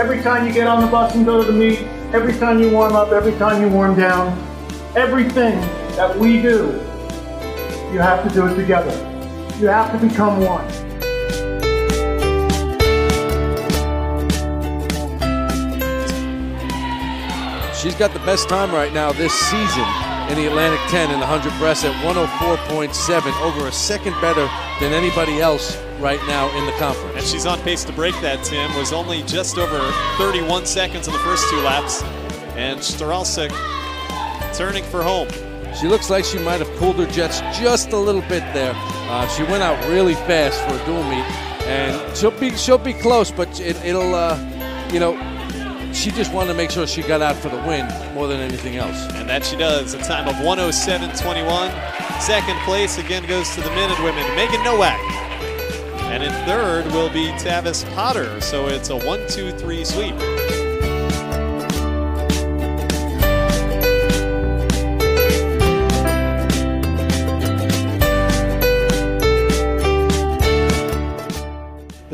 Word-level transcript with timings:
Every 0.00 0.22
time 0.22 0.46
you 0.46 0.52
get 0.54 0.66
on 0.66 0.80
the 0.80 0.86
bus 0.86 1.14
and 1.14 1.26
go 1.26 1.44
to 1.44 1.52
the 1.52 1.52
meet, 1.52 1.80
every 2.14 2.32
time 2.32 2.58
you 2.58 2.70
warm 2.70 2.96
up, 2.96 3.12
every 3.12 3.32
time 3.32 3.60
you 3.60 3.68
warm 3.68 3.94
down, 3.94 4.32
everything 4.96 5.60
that 5.94 6.18
we 6.18 6.40
do, 6.40 6.68
you 7.92 7.98
have 7.98 8.26
to 8.26 8.34
do 8.34 8.46
it 8.46 8.54
together. 8.54 8.92
You 9.58 9.66
have 9.66 9.92
to 9.92 10.08
become 10.08 10.40
one. 10.40 10.66
She's 17.74 17.94
got 17.94 18.14
the 18.14 18.22
best 18.24 18.48
time 18.48 18.72
right 18.72 18.94
now 18.94 19.12
this 19.12 19.34
season 19.34 19.84
in 20.30 20.36
the 20.36 20.46
Atlantic 20.46 20.80
10 20.88 21.10
in 21.10 21.20
the 21.20 21.26
100 21.26 21.58
breast 21.58 21.84
at 21.84 21.92
104.7, 22.02 23.42
over 23.42 23.68
a 23.68 23.72
second 23.72 24.18
better 24.22 24.48
than 24.80 24.94
anybody 24.94 25.42
else 25.42 25.76
right 26.00 26.20
now 26.26 26.48
in 26.58 26.66
the 26.66 26.72
conference. 26.72 27.16
And 27.16 27.26
she's 27.26 27.46
on 27.46 27.60
pace 27.60 27.84
to 27.84 27.92
break 27.92 28.14
that, 28.20 28.42
Tim. 28.44 28.74
Was 28.76 28.92
only 28.92 29.22
just 29.24 29.58
over 29.58 29.78
31 30.16 30.66
seconds 30.66 31.06
in 31.06 31.12
the 31.12 31.18
first 31.20 31.48
two 31.50 31.60
laps. 31.60 32.02
And 32.56 32.80
Stralsik 32.80 33.50
turning 34.54 34.84
for 34.84 35.02
home. 35.02 35.28
She 35.74 35.86
looks 35.86 36.10
like 36.10 36.24
she 36.24 36.38
might 36.38 36.60
have 36.60 36.68
cooled 36.78 36.96
her 36.96 37.06
jets 37.06 37.40
just 37.58 37.92
a 37.92 37.96
little 37.96 38.22
bit 38.22 38.42
there. 38.52 38.72
Uh, 38.76 39.26
she 39.28 39.44
went 39.44 39.62
out 39.62 39.78
really 39.88 40.14
fast 40.14 40.60
for 40.62 40.74
a 40.74 40.86
dual 40.86 41.04
meet, 41.04 41.24
and 41.66 42.16
she'll 42.16 42.32
be 42.32 42.50
she'll 42.56 42.78
be 42.78 42.92
close, 42.92 43.30
but 43.30 43.60
it, 43.60 43.76
will 43.84 44.14
uh, 44.14 44.36
you 44.92 44.98
know 44.98 45.14
she 45.92 46.10
just 46.10 46.32
wanted 46.32 46.48
to 46.48 46.54
make 46.54 46.70
sure 46.70 46.86
she 46.86 47.02
got 47.02 47.22
out 47.22 47.36
for 47.36 47.48
the 47.48 47.56
win 47.58 47.86
more 48.14 48.26
than 48.26 48.40
anything 48.40 48.76
else. 48.76 49.06
And 49.14 49.28
that 49.28 49.44
she 49.44 49.56
does. 49.56 49.94
A 49.94 49.98
time 49.98 50.28
of 50.28 50.34
107.21. 50.36 52.20
Second 52.20 52.58
place 52.60 52.98
again 52.98 53.26
goes 53.26 53.54
to 53.54 53.60
the 53.60 53.70
men 53.70 53.90
and 53.90 54.04
women. 54.04 54.24
Megan 54.36 54.62
Nowak. 54.62 55.29
And 56.10 56.24
in 56.24 56.32
third 56.44 56.86
will 56.86 57.08
be 57.08 57.28
Tavis 57.38 57.88
Potter. 57.94 58.40
So 58.40 58.66
it's 58.66 58.90
a 58.90 58.96
1 58.96 59.28
2 59.28 59.52
3 59.52 59.84
sweep. 59.84 60.39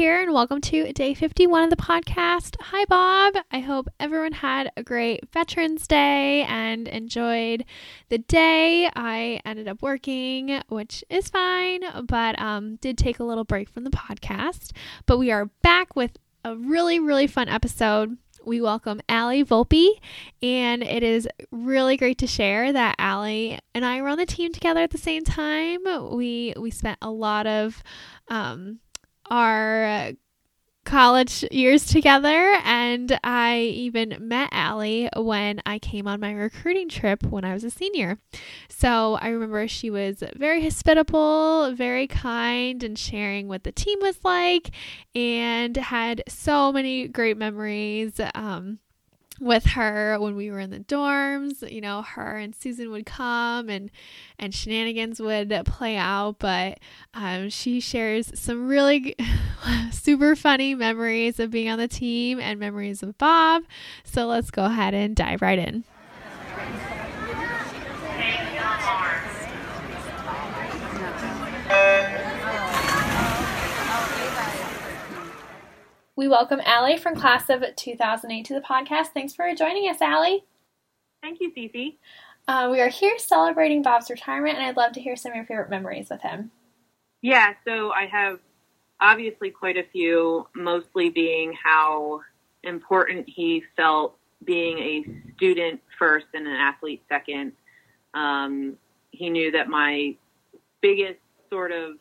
Here, 0.00 0.22
and 0.22 0.32
welcome 0.32 0.62
to 0.62 0.90
day 0.94 1.12
51 1.12 1.64
of 1.64 1.68
the 1.68 1.76
podcast. 1.76 2.56
Hi, 2.58 2.86
Bob. 2.86 3.34
I 3.50 3.60
hope 3.60 3.86
everyone 4.00 4.32
had 4.32 4.72
a 4.74 4.82
great 4.82 5.28
Veterans 5.30 5.86
Day 5.86 6.42
and 6.44 6.88
enjoyed 6.88 7.66
the 8.08 8.16
day. 8.16 8.88
I 8.96 9.42
ended 9.44 9.68
up 9.68 9.82
working, 9.82 10.62
which 10.70 11.04
is 11.10 11.28
fine, 11.28 11.82
but 12.06 12.40
um, 12.40 12.76
did 12.76 12.96
take 12.96 13.18
a 13.18 13.24
little 13.24 13.44
break 13.44 13.68
from 13.68 13.84
the 13.84 13.90
podcast. 13.90 14.72
But 15.04 15.18
we 15.18 15.30
are 15.30 15.50
back 15.60 15.94
with 15.94 16.12
a 16.46 16.56
really, 16.56 16.98
really 16.98 17.26
fun 17.26 17.50
episode 17.50 18.16
we 18.42 18.62
welcome 18.62 19.02
Allie 19.06 19.44
Volpe, 19.44 19.90
and 20.42 20.82
it 20.82 21.02
is 21.02 21.28
really 21.50 21.98
great 21.98 22.16
to 22.16 22.26
share 22.26 22.72
that 22.72 22.94
Allie 22.98 23.58
and 23.74 23.84
I 23.84 24.00
were 24.00 24.08
on 24.08 24.16
the 24.16 24.24
team 24.24 24.50
together 24.50 24.80
at 24.80 24.92
the 24.92 24.96
same 24.96 25.24
time. 25.24 25.80
We 26.10 26.54
we 26.58 26.70
spent 26.70 26.96
a 27.02 27.10
lot 27.10 27.46
of 27.46 27.82
um, 28.28 28.78
our 29.30 30.12
college 30.84 31.44
years 31.50 31.86
together 31.86 32.58
and 32.64 33.18
I 33.22 33.58
even 33.58 34.16
met 34.20 34.48
Allie 34.50 35.08
when 35.14 35.60
I 35.66 35.78
came 35.78 36.08
on 36.08 36.20
my 36.20 36.32
recruiting 36.32 36.88
trip 36.88 37.22
when 37.22 37.44
I 37.44 37.52
was 37.52 37.64
a 37.64 37.70
senior. 37.70 38.18
So 38.68 39.18
I 39.20 39.28
remember 39.28 39.68
she 39.68 39.90
was 39.90 40.22
very 40.36 40.62
hospitable, 40.62 41.72
very 41.74 42.06
kind 42.06 42.82
and 42.82 42.98
sharing 42.98 43.46
what 43.46 43.64
the 43.64 43.72
team 43.72 43.98
was 44.00 44.18
like 44.24 44.70
and 45.14 45.76
had 45.76 46.24
so 46.28 46.72
many 46.72 47.06
great 47.08 47.36
memories. 47.36 48.20
Um, 48.34 48.78
with 49.40 49.64
her 49.64 50.18
when 50.20 50.36
we 50.36 50.50
were 50.50 50.60
in 50.60 50.70
the 50.70 50.80
dorms. 50.80 51.68
You 51.68 51.80
know, 51.80 52.02
her 52.02 52.36
and 52.36 52.54
Susan 52.54 52.90
would 52.90 53.06
come 53.06 53.68
and 53.68 53.90
and 54.38 54.54
shenanigans 54.54 55.20
would 55.20 55.62
play 55.64 55.96
out. 55.96 56.36
But 56.38 56.78
um, 57.14 57.48
she 57.48 57.80
shares 57.80 58.30
some 58.38 58.68
really 58.68 59.16
super 59.90 60.36
funny 60.36 60.74
memories 60.74 61.40
of 61.40 61.50
being 61.50 61.68
on 61.68 61.78
the 61.78 61.88
team 61.88 62.38
and 62.38 62.60
memories 62.60 63.02
of 63.02 63.16
Bob. 63.18 63.64
So 64.04 64.26
let's 64.26 64.50
go 64.50 64.66
ahead 64.66 64.94
and 64.94 65.16
dive 65.16 65.42
right 65.42 65.58
in. 65.58 65.84
We 76.20 76.28
welcome 76.28 76.60
Allie 76.66 76.98
from 76.98 77.16
class 77.16 77.48
of 77.48 77.64
2008 77.76 78.44
to 78.44 78.52
the 78.52 78.60
podcast. 78.60 79.14
Thanks 79.14 79.32
for 79.32 79.54
joining 79.54 79.88
us, 79.88 80.02
Allie. 80.02 80.44
Thank 81.22 81.40
you, 81.40 81.50
Cece. 81.50 81.96
Uh, 82.46 82.68
we 82.70 82.82
are 82.82 82.90
here 82.90 83.18
celebrating 83.18 83.80
Bob's 83.80 84.10
retirement, 84.10 84.58
and 84.58 84.66
I'd 84.66 84.76
love 84.76 84.92
to 84.92 85.00
hear 85.00 85.16
some 85.16 85.32
of 85.32 85.36
your 85.36 85.46
favorite 85.46 85.70
memories 85.70 86.10
with 86.10 86.20
him. 86.20 86.50
Yeah, 87.22 87.54
so 87.66 87.92
I 87.92 88.04
have 88.04 88.38
obviously 89.00 89.48
quite 89.48 89.78
a 89.78 89.82
few, 89.82 90.46
mostly 90.54 91.08
being 91.08 91.54
how 91.54 92.20
important 92.64 93.26
he 93.26 93.64
felt 93.74 94.14
being 94.44 94.78
a 94.78 95.32
student 95.36 95.80
first 95.98 96.26
and 96.34 96.46
an 96.46 96.52
athlete 96.52 97.02
second. 97.08 97.52
Um, 98.12 98.76
he 99.10 99.30
knew 99.30 99.52
that 99.52 99.70
my 99.70 100.14
biggest 100.82 101.20
sort 101.48 101.72
of 101.72 101.92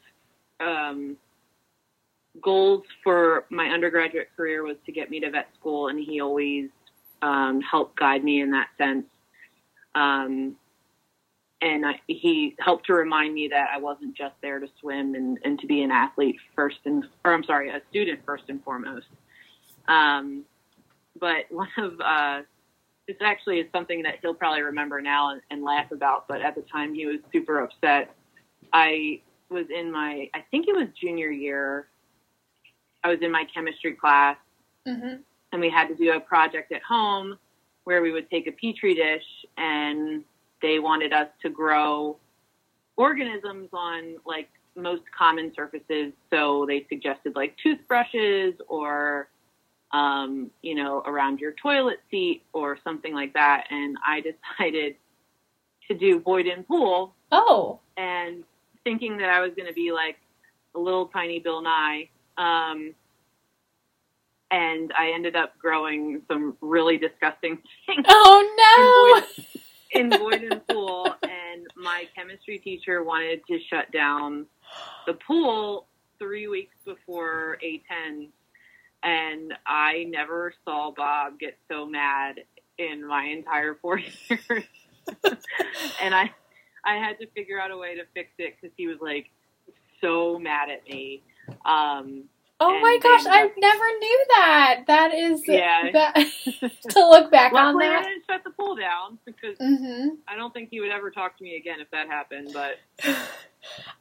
um, 0.60 1.16
goals 2.42 2.84
for 3.04 3.46
my 3.50 3.68
undergraduate 3.68 4.30
career 4.36 4.64
was 4.64 4.78
to 4.86 4.92
get 4.92 5.10
me 5.10 5.20
to 5.20 5.30
vet 5.30 5.48
school, 5.60 5.88
and 5.88 6.00
he 6.00 6.22
always 6.22 6.70
um, 7.22 7.62
helped 7.62 7.98
guide 7.98 8.24
me 8.24 8.42
in 8.42 8.52
that 8.52 8.68
sense. 8.78 9.06
Um, 9.96 10.56
and 11.62 11.86
I, 11.86 12.00
he 12.08 12.56
helped 12.60 12.86
to 12.86 12.94
remind 12.94 13.34
me 13.34 13.50
that 13.50 13.70
I 13.74 13.80
wasn't 13.80 14.16
just 14.16 14.36
there 14.42 14.60
to 14.60 14.68
swim 14.80 15.16
and, 15.16 15.38
and 15.44 15.60
to 15.60 15.68
be 15.68 15.82
an 15.82 15.92
athlete 15.92 16.38
first 16.56 16.78
and, 16.86 17.04
or 17.26 17.34
I'm 17.34 17.44
sorry, 17.44 17.70
a 17.70 17.82
student 17.90 18.22
first 18.26 18.46
and 18.48 18.64
foremost. 18.64 19.08
Um, 19.88 20.46
but 21.20 21.46
one 21.50 21.68
of, 21.78 22.00
uh, 22.00 22.42
this 23.08 23.18
actually 23.22 23.60
is 23.60 23.68
something 23.74 24.04
that 24.04 24.20
he'll 24.22 24.36
probably 24.36 24.62
remember 24.62 25.02
now 25.02 25.32
and, 25.32 25.42
and 25.52 25.64
laugh 25.64 25.92
about, 25.92 26.28
but 26.28 26.42
at 26.42 26.56
the 26.56 26.62
time 26.62 26.94
he 26.94 27.06
was 27.06 27.18
super 27.34 27.60
upset. 27.60 28.16
I 28.72 29.22
was 29.50 29.66
in 29.70 29.92
my, 29.92 30.30
I 30.34 30.46
think 30.52 30.68
it 30.68 30.76
was 30.76 30.88
junior 31.02 31.32
year 31.32 31.88
I 33.04 33.10
was 33.10 33.20
in 33.22 33.32
my 33.32 33.46
chemistry 33.54 33.94
class 33.94 34.38
mm-hmm. 34.88 35.16
and 35.52 35.62
we 35.62 35.70
had 35.70 35.88
to 35.88 35.96
do 35.96 36.12
a 36.12 36.20
project 36.20 36.72
at 36.72 36.82
home 36.84 37.38
where 37.86 38.02
we 38.02 38.12
would 38.12 38.30
take 38.30 38.48
a 38.48 38.52
petri 38.52 38.94
dish 38.94 39.24
and 39.58 40.24
they 40.62 40.80
wanted 40.80 41.14
us 41.14 41.28
to 41.42 41.50
grow 41.50 42.18
organisms 42.98 43.70
on 43.74 44.18
like 44.26 44.50
most 44.76 45.04
common 45.18 45.52
surfaces. 45.56 46.14
So 46.30 46.66
they 46.68 46.86
suggested 46.90 47.36
like 47.36 47.56
toothbrushes 47.64 48.56
or 48.68 49.30
um, 49.92 50.52
you 50.62 50.76
know, 50.76 51.02
around 51.06 51.40
your 51.40 51.54
toilet 51.54 52.00
seat 52.12 52.44
or 52.54 52.78
something 52.84 53.14
like 53.14 53.34
that. 53.34 53.66
And 53.72 53.98
I 54.06 54.22
decided 54.60 54.96
to 55.88 55.98
do 55.98 56.20
Boyden 56.20 56.64
Pool 56.64 57.14
Oh. 57.32 57.80
and 57.98 58.44
thinking 58.84 59.18
that 59.18 59.30
I 59.30 59.40
was 59.40 59.52
going 59.56 59.68
to 59.68 59.74
be 59.74 59.92
like 59.92 60.18
a 60.76 60.80
little 60.80 61.08
tiny 61.08 61.40
Bill 61.40 61.62
Nye. 61.62 62.10
Um, 62.40 62.96
and 64.52 64.92
I 64.98 65.12
ended 65.14 65.36
up 65.36 65.58
growing 65.60 66.22
some 66.28 66.58
really 66.62 66.98
disgusting 66.98 67.60
things 67.86 68.06
Oh 68.10 69.24
no. 69.94 70.00
in 70.00 70.10
Boyden 70.10 70.62
Pool. 70.70 71.06
And 71.24 71.68
my 71.76 72.06
chemistry 72.16 72.58
teacher 72.60 73.04
wanted 73.04 73.42
to 73.48 73.60
shut 73.70 73.92
down 73.92 74.48
the 75.06 75.14
pool 75.14 75.88
three 76.18 76.48
weeks 76.48 76.76
before 76.86 77.58
A10. 77.64 78.30
And 79.04 79.54
I 79.68 80.06
never 80.10 80.54
saw 80.66 80.92
Bob 80.96 81.40
get 81.40 81.58
so 81.72 81.86
mad 81.86 82.38
in 82.80 83.06
my 83.08 83.26
entire 83.26 83.76
four 83.82 84.00
years. 84.30 84.66
and 86.02 86.16
I, 86.16 86.32
I 86.86 86.96
had 86.96 87.20
to 87.20 87.28
figure 87.36 87.60
out 87.62 87.72
a 87.72 87.78
way 87.78 87.96
to 87.96 88.04
fix 88.14 88.30
it 88.40 88.56
because 88.60 88.74
he 88.78 88.88
was 88.88 88.98
like 89.02 89.30
so 90.02 90.40
mad 90.40 90.70
at 90.70 90.88
me. 90.88 91.22
Um, 91.66 92.24
Oh 92.62 92.78
my 92.82 93.00
gosh, 93.02 93.26
I 93.26 93.46
up- 93.46 93.52
never 93.58 93.86
knew 94.00 94.26
that. 94.32 94.82
That 94.88 95.14
is 95.14 95.48
Yeah. 95.48 95.90
that 95.94 96.14
to 96.90 97.00
look 97.10 97.32
back 97.32 97.54
on 97.54 97.78
that. 97.78 98.02
I 98.02 98.04
didn't 98.10 98.24
shut 98.30 98.44
the 98.44 98.50
pool 98.50 98.76
down 98.76 99.18
because 99.24 99.58
Mhm. 99.60 100.18
I 100.28 100.36
don't 100.36 100.54
think 100.54 100.68
he 100.70 100.82
would 100.82 100.92
ever 100.92 101.10
talk 101.10 101.38
to 101.38 101.44
me 101.44 101.56
again 101.56 101.80
if 101.80 101.90
that 101.92 102.08
happened. 102.08 102.50
But 102.54 102.80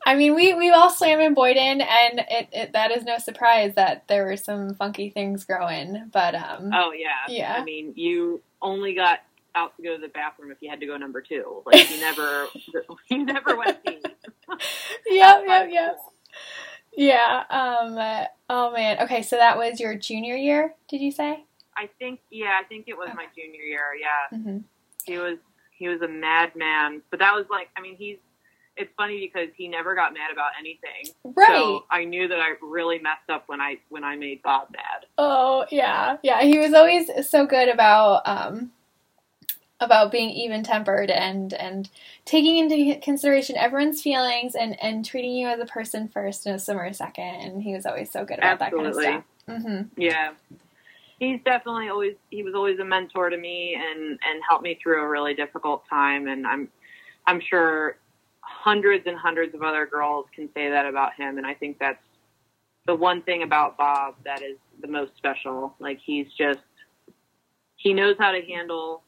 I 0.05 0.15
mean, 0.17 0.35
we 0.35 0.55
we 0.55 0.71
all 0.71 0.91
swam 0.91 1.21
in 1.21 1.35
Boyden, 1.35 1.81
and 1.83 2.21
it, 2.31 2.49
it 2.53 2.73
that 2.73 2.91
is 2.91 3.05
no 3.05 3.19
surprise 3.19 3.75
that 3.75 4.09
there 4.09 4.25
were 4.25 4.37
some 4.37 4.75
funky 4.75 5.11
things 5.11 5.45
growing. 5.45 6.09
But 6.13 6.35
um, 6.35 6.71
oh 6.75 6.93
yeah, 6.93 7.09
Yeah. 7.29 7.55
I 7.57 7.63
mean, 7.65 7.93
you 7.97 8.41
only 8.63 8.95
got 8.95 9.21
out 9.55 9.77
to 9.77 9.83
go 9.83 9.97
to 9.97 10.01
the 10.01 10.09
bathroom 10.09 10.51
if 10.53 10.59
you 10.61 10.71
had 10.71 10.79
to 10.81 10.87
go 10.87 10.97
number 10.97 11.21
two. 11.21 11.63
Like 11.67 11.91
you 11.91 12.01
never, 12.01 12.47
you 13.09 13.25
never 13.25 13.57
went 13.57 13.68
Yeah. 16.99 17.45
Um. 17.49 18.27
oh 18.51 18.73
man. 18.73 18.99
Okay. 19.03 19.23
So 19.23 19.37
that 19.37 19.57
was 19.57 19.79
your 19.79 19.95
junior 19.95 20.35
year. 20.37 20.75
Did 20.89 21.01
you 21.01 21.13
say? 21.13 21.45
I 21.77 21.89
think, 22.01 22.19
yeah, 22.31 22.59
I 22.61 22.65
think 22.65 22.87
it 22.89 22.97
was 22.99 23.09
my 23.15 23.27
junior 23.37 23.61
year. 23.63 23.95
Yeah, 24.01 24.37
Mm-hmm. 24.37 24.59
he 25.05 25.19
was 25.19 25.39
he 25.79 25.87
was 25.89 26.03
a 26.03 26.09
madman. 26.09 27.03
But 27.11 27.21
that 27.21 27.35
was 27.35 27.47
like, 27.51 27.69
I 27.77 27.81
mean, 27.81 27.97
he's. 27.97 28.19
It's 28.81 28.93
funny 28.97 29.19
because 29.21 29.49
he 29.57 29.67
never 29.67 29.97
got 29.97 30.13
mad 30.13 30.31
about 30.33 30.51
anything. 30.57 31.13
Right. 31.25 31.49
So 31.49 31.85
I 31.91 32.05
knew 32.05 32.29
that 32.29 32.39
I 32.39 32.55
really 32.63 33.01
messed 33.01 33.29
up 33.29 33.45
when 33.49 33.61
I 33.61 33.79
when 33.89 34.05
I 34.05 34.15
made 34.15 34.41
Bob 34.43 34.69
mad. 34.71 35.07
Oh 35.19 35.67
yeah, 35.73 36.17
yeah. 36.23 36.43
He 36.43 36.59
was 36.59 36.73
always 36.75 37.11
so 37.29 37.45
good 37.45 37.69
about 37.69 38.23
um 38.27 38.71
about 39.81 40.11
being 40.11 40.31
even 40.31 40.63
tempered 40.63 41.11
and 41.11 41.53
and 41.55 41.89
taking 42.25 42.57
into 42.57 42.99
consideration 43.01 43.57
everyone's 43.57 44.03
feelings 44.03 44.55
and 44.55 44.81
and 44.83 45.05
treating 45.05 45.33
you 45.33 45.47
as 45.47 45.61
a 45.61 45.67
person 45.67 46.09
first 46.09 46.47
and 46.47 46.57
a 46.57 46.59
swimmer 46.59 46.93
second. 46.93 47.25
And 47.25 47.63
he 47.63 47.75
was 47.75 47.87
always 47.87 48.11
so 48.11 48.25
good 48.25 48.39
about 48.39 48.61
Absolutely. 48.61 49.05
that 49.05 49.25
kind 49.47 49.57
of 49.57 49.63
stuff. 49.65 49.93
hmm 49.97 50.01
Yeah. 50.01 50.33
He's 51.21 51.41
definitely 51.45 51.89
always 51.89 52.15
he 52.31 52.43
was 52.43 52.55
always 52.55 52.79
a 52.81 52.85
mentor 52.85 53.31
to 53.31 53.37
me 53.37 53.75
and 53.75 54.11
and 54.11 54.43
helped 54.49 54.65
me 54.65 54.79
through 54.83 55.03
a 55.03 55.09
really 55.09 55.35
difficult 55.35 55.85
time 55.89 56.27
and 56.27 56.47
I'm 56.47 56.69
I'm 57.27 57.41
sure 57.41 57.99
hundreds 58.41 59.07
and 59.07 59.17
hundreds 59.17 59.55
of 59.55 59.63
other 59.63 59.87
girls 59.87 60.27
can 60.35 60.49
say 60.55 60.71
that 60.71 60.87
about 60.87 61.15
him 61.15 61.39
and 61.39 61.47
I 61.47 61.55
think 61.55 61.79
that's 61.79 62.03
the 62.87 62.95
one 62.95 63.23
thing 63.23 63.43
about 63.43 63.77
Bob 63.77 64.15
that 64.25 64.43
is 64.43 64.57
the 64.81 64.89
most 64.89 65.17
special. 65.17 65.75
Like 65.79 66.01
he's 66.05 66.27
just 66.37 66.61
he 67.77 67.95
knows 67.95 68.17
how 68.19 68.33
to 68.33 68.43
handle 68.43 69.03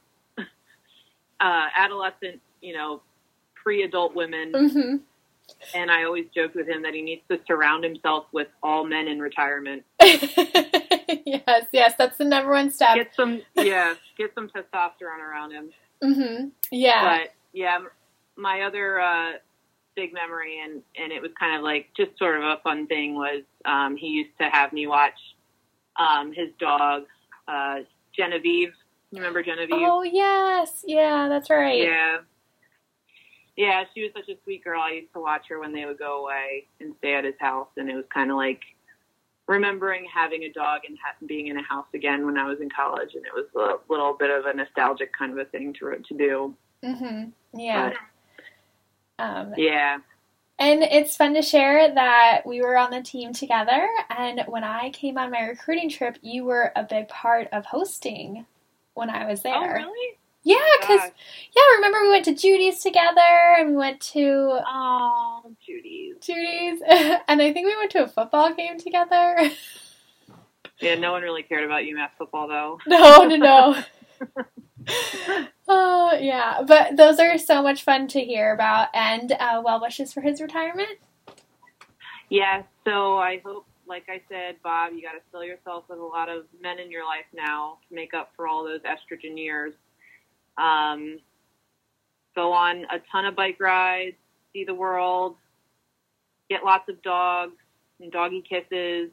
uh 1.41 1.67
adolescent, 1.75 2.39
you 2.61 2.73
know, 2.73 3.01
pre-adult 3.55 4.15
women 4.15 4.51
hmm 4.53 4.95
and 5.73 5.91
I 5.91 6.03
always 6.03 6.25
joked 6.33 6.55
with 6.55 6.67
him 6.67 6.81
that 6.83 6.93
he 6.93 7.01
needs 7.01 7.21
to 7.29 7.39
surround 7.47 7.83
himself 7.83 8.25
with 8.31 8.47
all 8.63 8.85
men 8.85 9.07
in 9.07 9.19
retirement. 9.19 9.83
yes, 10.01 11.65
yes. 11.71 11.93
That's 11.97 12.17
the 12.17 12.25
number 12.25 12.51
one 12.51 12.71
step. 12.71 12.95
Get 12.95 13.11
some 13.15 13.41
yeah, 13.55 13.95
get 14.17 14.33
some 14.35 14.49
testosterone 14.49 15.19
around 15.19 15.51
him. 15.51 15.69
hmm 16.01 16.49
Yeah. 16.71 17.17
But 17.17 17.33
yeah, 17.53 17.79
my 18.35 18.61
other 18.61 18.99
uh, 18.99 19.31
big 19.95 20.13
memory, 20.13 20.59
and 20.63 20.81
and 20.97 21.11
it 21.11 21.21
was 21.21 21.31
kind 21.39 21.55
of 21.55 21.63
like 21.63 21.89
just 21.95 22.17
sort 22.17 22.37
of 22.37 22.43
a 22.43 22.57
fun 22.63 22.87
thing 22.87 23.15
was 23.15 23.43
um, 23.65 23.95
he 23.95 24.07
used 24.07 24.37
to 24.39 24.49
have 24.49 24.73
me 24.73 24.87
watch 24.87 25.19
um, 25.97 26.33
his 26.33 26.49
dog 26.59 27.03
uh, 27.47 27.79
Genevieve. 28.15 28.73
You 29.11 29.17
remember 29.17 29.43
Genevieve? 29.43 29.75
Oh 29.75 30.03
yes, 30.03 30.83
yeah. 30.87 31.27
That's 31.27 31.49
right. 31.49 31.81
Yeah. 31.83 32.19
Yeah, 33.57 33.83
she 33.93 34.03
was 34.03 34.11
such 34.15 34.29
a 34.29 34.37
sweet 34.43 34.63
girl. 34.63 34.81
I 34.81 34.91
used 34.91 35.13
to 35.13 35.19
watch 35.19 35.47
her 35.49 35.59
when 35.59 35.73
they 35.73 35.85
would 35.85 35.99
go 35.99 36.23
away 36.23 36.67
and 36.79 36.95
stay 36.99 37.13
at 37.15 37.25
his 37.25 37.35
house, 37.39 37.67
and 37.77 37.89
it 37.89 37.95
was 37.95 38.05
kind 38.13 38.31
of 38.31 38.37
like 38.37 38.61
remembering 39.47 40.05
having 40.11 40.43
a 40.43 40.51
dog 40.51 40.81
and 40.87 40.97
ha- 41.03 41.15
being 41.25 41.47
in 41.47 41.57
a 41.57 41.63
house 41.63 41.87
again 41.93 42.25
when 42.25 42.37
I 42.37 42.47
was 42.47 42.61
in 42.61 42.69
college, 42.69 43.13
and 43.13 43.25
it 43.25 43.33
was 43.33 43.45
a 43.55 43.91
little 43.91 44.13
bit 44.13 44.29
of 44.29 44.45
a 44.45 44.53
nostalgic 44.53 45.11
kind 45.13 45.33
of 45.33 45.37
a 45.37 45.45
thing 45.45 45.73
to 45.79 45.95
to 45.97 46.17
do. 46.17 46.55
Mm-hmm. 46.83 47.59
Yeah. 47.59 47.89
But, 49.17 49.23
Um, 49.23 49.53
yeah, 49.57 49.97
And 50.57 50.81
it's 50.81 51.15
fun 51.17 51.33
to 51.35 51.41
share 51.43 51.93
that 51.93 52.41
we 52.45 52.61
were 52.61 52.77
on 52.77 52.89
the 52.89 53.01
team 53.03 53.33
together. 53.33 53.87
And 54.09 54.41
when 54.47 54.63
I 54.63 54.89
came 54.91 55.17
on 55.17 55.29
my 55.29 55.41
recruiting 55.41 55.89
trip, 55.89 56.17
you 56.21 56.45
were 56.45 56.71
a 56.75 56.83
big 56.83 57.07
part 57.09 57.47
of 57.51 57.65
hosting 57.65 58.45
when 58.93 59.09
I 59.09 59.25
was 59.27 59.41
there. 59.41 59.55
Oh, 59.55 59.65
really? 59.67 60.17
Yeah, 60.43 60.57
because 60.79 61.01
yeah, 61.55 61.75
remember 61.75 62.01
we 62.01 62.09
went 62.09 62.25
to 62.25 62.33
Judy's 62.33 62.79
together, 62.79 63.55
and 63.59 63.69
we 63.71 63.75
went 63.75 64.01
to 64.13 64.59
Oh, 64.67 65.41
Judy's. 65.63 66.15
Judy's, 66.19 66.81
and 67.27 67.41
I 67.41 67.53
think 67.53 67.67
we 67.67 67.75
went 67.77 67.91
to 67.91 68.03
a 68.03 68.07
football 68.07 68.53
game 68.53 68.77
together. 68.79 69.37
Yeah, 70.79 70.95
no 70.95 71.11
one 71.11 71.21
really 71.21 71.43
cared 71.43 71.63
about 71.63 71.83
UMass 71.83 72.09
football 72.17 72.47
though. 72.47 72.79
no, 72.87 73.23
no, 73.25 73.35
no. 73.35 73.83
Oh 75.67 76.13
yeah, 76.19 76.63
but 76.65 76.97
those 76.97 77.19
are 77.19 77.37
so 77.37 77.61
much 77.61 77.83
fun 77.83 78.07
to 78.07 78.19
hear 78.19 78.51
about, 78.51 78.87
and 78.95 79.31
uh, 79.33 79.61
well 79.63 79.79
wishes 79.79 80.11
for 80.11 80.21
his 80.21 80.41
retirement. 80.41 80.97
Yeah, 82.29 82.63
so 82.83 83.19
I 83.19 83.41
hope, 83.45 83.67
like 83.91 84.05
I 84.07 84.21
said, 84.29 84.55
Bob, 84.63 84.93
you 84.95 85.01
got 85.01 85.11
to 85.11 85.21
fill 85.31 85.43
yourself 85.43 85.83
with 85.89 85.99
a 85.99 86.03
lot 86.03 86.29
of 86.29 86.45
men 86.61 86.79
in 86.79 86.89
your 86.89 87.05
life 87.05 87.25
now 87.33 87.77
to 87.89 87.93
make 87.93 88.13
up 88.13 88.31
for 88.37 88.47
all 88.47 88.63
those 88.63 88.79
estrogen 88.81 89.37
years. 89.37 89.73
Um, 90.57 91.19
go 92.33 92.53
on 92.53 92.85
a 92.85 92.99
ton 93.11 93.25
of 93.25 93.35
bike 93.35 93.57
rides, 93.59 94.15
see 94.53 94.63
the 94.63 94.73
world, 94.73 95.35
get 96.49 96.63
lots 96.63 96.87
of 96.87 97.01
dogs 97.01 97.57
and 97.99 98.13
doggy 98.13 98.41
kisses, 98.47 99.09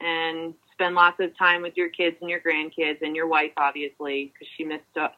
and 0.00 0.54
spend 0.72 0.94
lots 0.94 1.20
of 1.20 1.36
time 1.36 1.60
with 1.60 1.76
your 1.76 1.90
kids 1.90 2.16
and 2.22 2.30
your 2.30 2.40
grandkids 2.40 3.02
and 3.02 3.14
your 3.14 3.26
wife, 3.26 3.52
obviously, 3.58 4.32
because 4.32 4.48
she 4.56 4.64
missed 4.64 4.96
uh, 4.98 5.08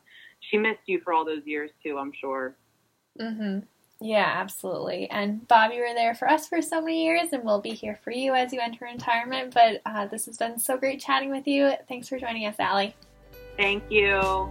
she 0.50 0.58
missed 0.58 0.80
you 0.86 1.00
for 1.04 1.12
all 1.12 1.24
those 1.24 1.42
years 1.44 1.70
too. 1.84 1.98
I'm 1.98 2.12
sure. 2.20 2.56
Mm-hmm. 3.20 3.60
Yeah, 4.00 4.30
absolutely. 4.36 5.10
And 5.10 5.46
Bob, 5.48 5.72
you 5.72 5.80
were 5.80 5.94
there 5.94 6.14
for 6.14 6.28
us 6.28 6.46
for 6.46 6.62
so 6.62 6.80
many 6.80 7.04
years, 7.04 7.32
and 7.32 7.44
we'll 7.44 7.60
be 7.60 7.70
here 7.70 7.98
for 8.04 8.12
you 8.12 8.32
as 8.34 8.52
you 8.52 8.60
enter 8.60 8.84
retirement. 8.84 9.52
But 9.52 9.82
uh, 9.84 10.06
this 10.06 10.26
has 10.26 10.36
been 10.36 10.58
so 10.58 10.76
great 10.76 11.00
chatting 11.00 11.30
with 11.30 11.48
you. 11.48 11.72
Thanks 11.88 12.08
for 12.08 12.18
joining 12.18 12.46
us, 12.46 12.56
Allie. 12.60 12.94
Thank 13.56 13.90
you. 13.90 14.48